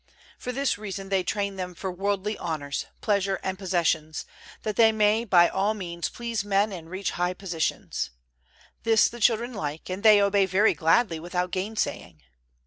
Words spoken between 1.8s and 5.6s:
worldly honors, pleasure and possessions, that they may by